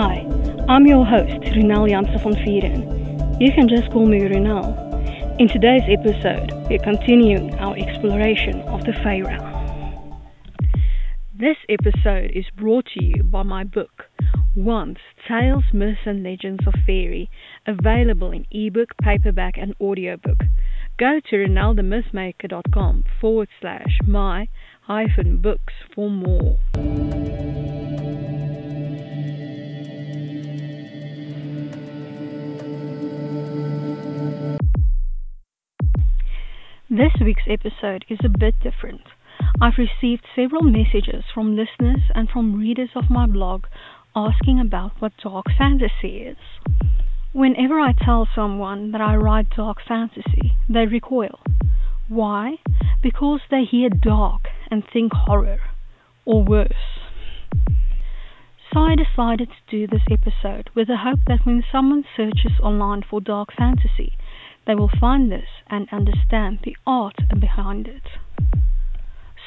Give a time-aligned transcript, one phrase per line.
[0.00, 0.24] Hi,
[0.68, 3.40] I'm your host, Ronel Janse van Vuuren.
[3.40, 4.70] You can just call me Ronel.
[5.40, 10.22] In today's episode, we're continuing our exploration of the realm.
[11.36, 14.04] This episode is brought to you by my book,
[14.54, 17.28] Once Tales, Myths and Legends of Fairy,
[17.66, 20.38] available in ebook, paperback, and audiobook.
[20.96, 24.46] Go to ronelthemythmaker.com forward slash my
[24.82, 26.56] hyphen books for more.
[36.90, 39.02] This week's episode is a bit different.
[39.60, 43.64] I've received several messages from listeners and from readers of my blog
[44.16, 46.38] asking about what dark fantasy is.
[47.34, 51.40] Whenever I tell someone that I write dark fantasy, they recoil.
[52.08, 52.54] Why?
[53.02, 55.58] Because they hear dark and think horror,
[56.24, 56.72] or worse.
[58.72, 63.02] So I decided to do this episode with the hope that when someone searches online
[63.02, 64.16] for dark fantasy,
[64.68, 68.02] they will find this and understand the art behind it.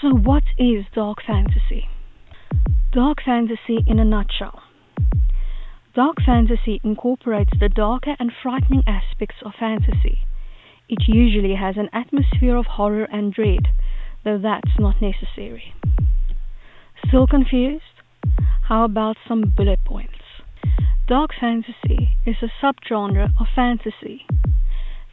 [0.02, 1.88] So, what is dark fantasy?
[2.92, 4.64] Dark fantasy in a nutshell.
[5.94, 10.20] Dark fantasy incorporates the darker and frightening aspects of fantasy.
[10.90, 13.68] It usually has an atmosphere of horror and dread,
[14.26, 15.76] though that's not necessary.
[17.08, 17.84] Still confused?
[18.64, 20.16] How about some bullet points?
[21.08, 24.26] Dark fantasy is a subgenre of fantasy.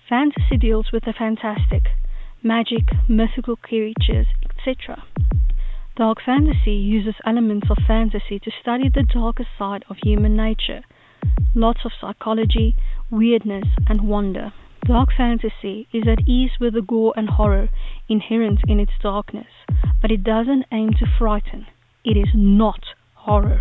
[0.08, 1.82] Fantasy deals with the fantastic,
[2.42, 5.04] magic, mythical creatures, etc.
[5.96, 10.80] Dark fantasy uses elements of fantasy to study the darker side of human nature.
[11.54, 12.74] Lots of psychology,
[13.10, 14.54] weirdness, and wonder.
[14.86, 17.68] Dark fantasy is at ease with the gore and horror
[18.08, 19.52] inherent in its darkness,
[20.00, 21.66] but it doesn't aim to frighten.
[22.02, 22.80] It is not
[23.12, 23.60] horror.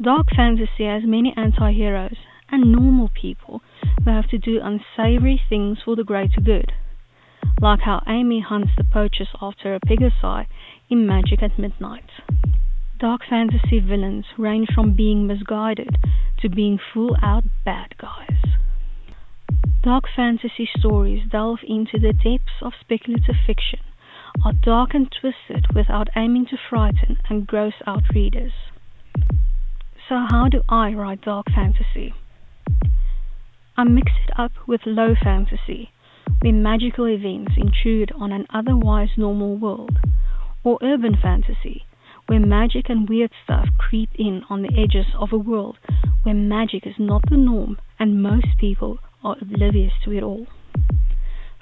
[0.00, 2.16] Dark fantasy has many anti heroes
[2.50, 3.62] and normal people
[4.04, 6.72] who have to do unsavory things for the greater good,
[7.60, 10.46] like how Amy hunts the poachers after a pegasi
[10.88, 12.10] in Magic at Midnight.
[12.98, 15.96] Dark fantasy villains range from being misguided
[16.40, 18.42] to being full out bad guys.
[19.82, 23.80] Dark fantasy stories delve into the depths of speculative fiction,
[24.44, 28.52] are dark and twisted without aiming to frighten and gross out readers.
[30.08, 32.14] So, how do I write dark fantasy?
[33.78, 35.92] I mix it up with low fantasy,
[36.40, 39.98] where magical events intrude on an otherwise normal world,
[40.64, 41.84] or urban fantasy,
[42.26, 45.76] where magic and weird stuff creep in on the edges of a world
[46.22, 50.46] where magic is not the norm and most people are oblivious to it all.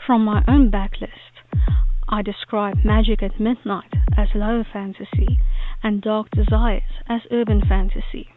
[0.06, 1.42] From my own backlist,
[2.08, 5.40] I describe Magic at Midnight as low fantasy
[5.82, 8.28] and Dark Desires as urban fantasy.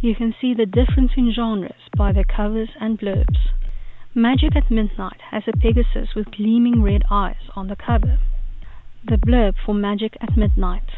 [0.00, 3.50] You can see the difference in genres by their covers and blurbs.
[4.14, 8.18] Magic at Midnight has a Pegasus with gleaming red eyes on the cover.
[9.04, 10.88] The blurb for Magic at Midnight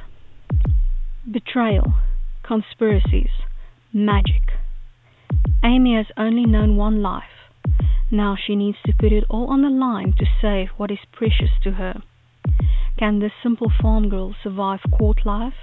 [1.30, 1.94] Betrayal,
[2.42, 3.30] conspiracies,
[3.92, 4.42] magic.
[5.64, 7.50] Amy has only known one life.
[8.10, 11.50] Now she needs to put it all on the line to save what is precious
[11.62, 12.02] to her.
[12.98, 15.61] Can this simple farm girl survive court life?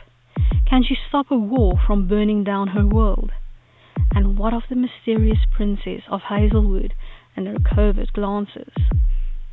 [0.70, 3.32] Can she stop a war from burning down her world?
[4.14, 6.94] And what of the mysterious princess of Hazelwood
[7.36, 8.72] and her covert glances?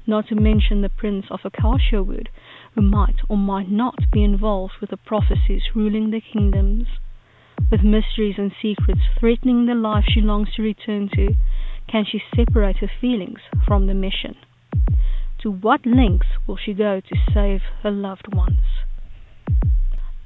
[0.07, 2.29] Not to mention the prince of Acacia Wood,
[2.75, 6.87] who might or might not be involved with the prophecies ruling the kingdoms.
[7.71, 11.35] With mysteries and secrets threatening the life she longs to return to,
[11.89, 14.37] can she separate her feelings from the mission?
[15.39, 18.61] To what lengths will she go to save her loved ones?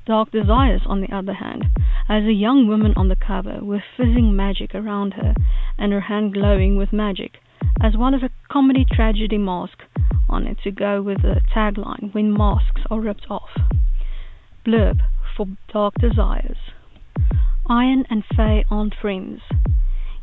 [0.07, 1.67] Dark Desires, on the other hand,
[2.09, 5.35] has a young woman on the cover with fizzing magic around her
[5.79, 7.39] and her hand glowing with magic,
[7.83, 9.79] as well as a comedy tragedy mask
[10.29, 13.51] on it to go with the tagline when masks are ripped off.
[14.67, 15.01] Blurb
[15.37, 16.59] for Dark Desires
[17.69, 19.43] Iron and Fae aren't friends,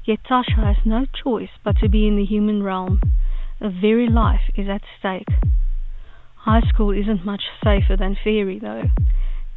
[0.03, 2.99] yet Tasha has no choice but to be in the human realm.
[3.61, 5.29] Avery life is at stake.
[6.35, 8.83] High school isn't much safer than fairy, though.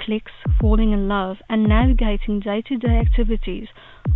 [0.05, 3.69] Clicks, falling in love, and navigating day to day activities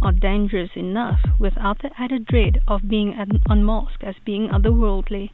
[0.02, 3.14] are dangerous enough without the added dread of being
[3.48, 5.30] unmasked as being otherworldly.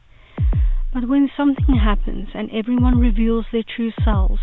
[0.93, 4.41] But when something happens and everyone reveals their true selves,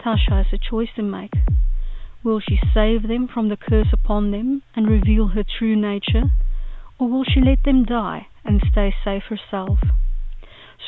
[0.00, 1.32] Tasha has a choice to make.
[2.24, 6.24] Will she save them from the curse upon them and reveal her true nature,
[6.98, 9.78] or will she let them die and stay safe herself?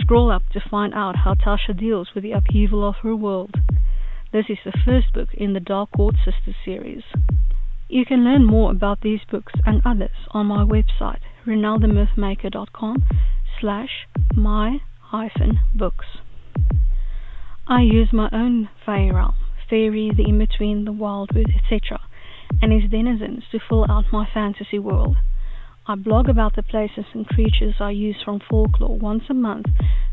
[0.00, 3.54] Scroll up to find out how Tasha deals with the upheaval of her world.
[4.30, 7.02] This is the first book in the Dark Court Sisters series.
[7.88, 13.04] You can learn more about these books and others on my website, ronelthemythmaker.com
[13.58, 13.88] slash
[14.34, 16.04] my hyphen books.
[17.66, 19.34] I use my own fairy realm,
[19.70, 21.98] fairy, the in-between, the wildwood, etc.,
[22.60, 25.16] and its denizens to fill out my fantasy world.
[25.90, 29.64] I blog about the places and creatures I use from folklore once a month,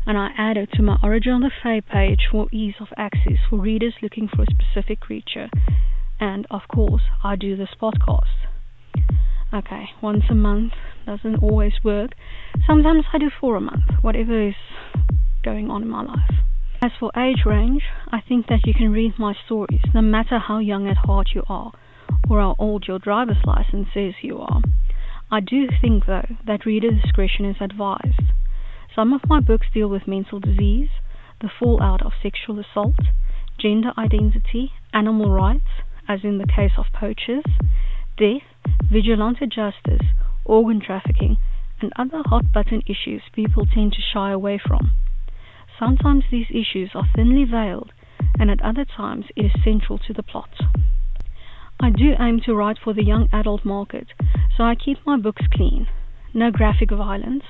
[0.06, 3.36] and I add it to my Origin of the Fae page for ease of access
[3.50, 5.50] for readers looking for a specific creature.
[6.18, 8.48] And, of course, I do this podcast.
[9.52, 10.72] Okay, once a month
[11.04, 12.12] doesn't always work.
[12.66, 14.54] Sometimes I do four a month, whatever is
[15.44, 16.40] going on in my life.
[16.82, 20.58] As for age range, I think that you can read my stories no matter how
[20.58, 21.72] young at heart you are
[22.30, 24.62] or how old your driver's license says you are.
[25.30, 28.32] I do think, though, that reader discretion is advised.
[28.94, 30.88] Some of my books deal with mental disease,
[31.40, 32.94] the fallout of sexual assault,
[33.58, 37.44] gender identity, animal rights, as in the case of poachers,
[38.16, 38.46] death,
[38.90, 40.06] vigilante justice,
[40.44, 41.38] organ trafficking,
[41.80, 44.92] and other hot button issues people tend to shy away from.
[45.78, 47.92] Sometimes these issues are thinly veiled,
[48.38, 50.54] and at other times it is central to the plot.
[51.78, 54.08] I do aim to write for the young adult market,
[54.56, 55.86] so I keep my books clean.
[56.32, 57.44] No graphic violence.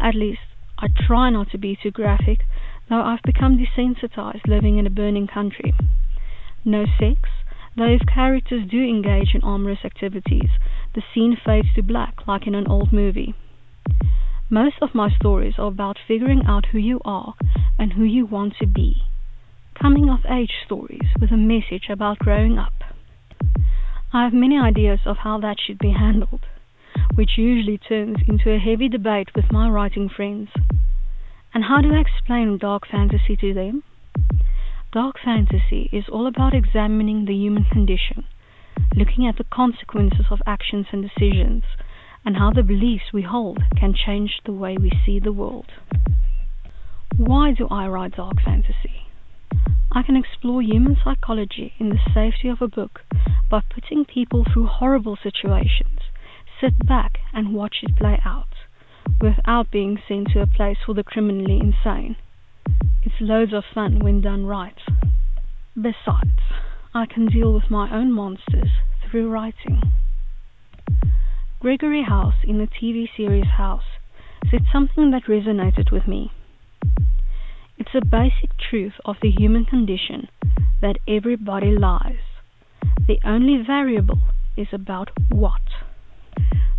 [0.00, 0.40] At least,
[0.78, 2.40] I try not to be too graphic,
[2.88, 5.74] though I've become desensitized living in a burning country.
[6.64, 7.20] No sex,
[7.76, 10.50] though if characters do engage in amorous activities,
[10.94, 13.34] the scene fades to black like in an old movie.
[14.48, 17.34] Most of my stories are about figuring out who you are
[17.78, 19.02] and who you want to be.
[19.80, 22.72] Coming of age stories with a message about growing up.
[24.12, 26.40] I have many ideas of how that should be handled,
[27.14, 30.50] which usually turns into a heavy debate with my writing friends.
[31.52, 33.82] And how do I explain dark fantasy to them?
[34.92, 38.24] Dark fantasy is all about examining the human condition,
[38.94, 41.64] looking at the consequences of actions and decisions
[42.24, 45.70] and how the beliefs we hold can change the way we see the world.
[47.16, 49.05] Why do I write dark fantasy?
[49.92, 53.00] I can explore human psychology in the safety of a book
[53.50, 56.00] by putting people through horrible situations,
[56.60, 58.54] sit back and watch it play out,
[59.20, 62.16] without being sent to a place for the criminally insane.
[63.04, 64.78] It's loads of fun when done right.
[65.74, 66.40] Besides,
[66.92, 68.70] I can deal with my own monsters
[69.08, 69.80] through writing.
[71.60, 73.84] Gregory House in the TV series House
[74.50, 76.32] said something that resonated with me.
[77.78, 80.28] It's a basic truth of the human condition
[80.80, 82.24] that everybody lies.
[83.06, 84.20] The only variable
[84.56, 85.60] is about what.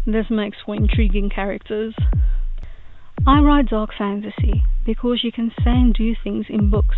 [0.08, 1.94] This makes for intriguing characters.
[3.28, 6.98] I write dark fantasy because you can say and do things in books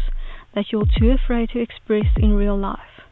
[0.55, 3.03] that you're too afraid to express in real life.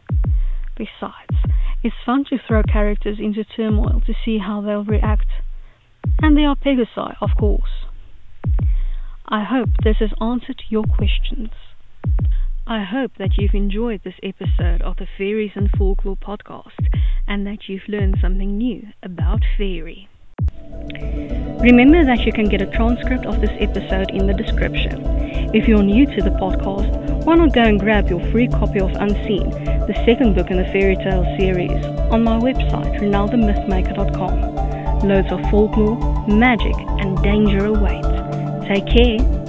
[0.77, 1.35] Besides,
[1.83, 5.27] it's fun to throw characters into turmoil to see how they'll react.
[6.21, 7.87] And they are Pegasi, of course.
[9.29, 11.49] I hope this has answered your questions.
[12.65, 16.87] I hope that you've enjoyed this episode of the Fairies and Folklore podcast
[17.27, 20.07] and that you've learned something new about fairy.
[21.59, 25.03] Remember that you can get a transcript of this episode in the description.
[25.53, 28.91] If you're new to the podcast, why not go and grab your free copy of
[28.91, 34.55] Unseen, the second book in the fairy tale series, on my website, ronelthemythmaker.com.
[35.05, 35.97] Loads of folklore,
[36.29, 38.06] magic, and danger await.
[38.67, 39.46] Take care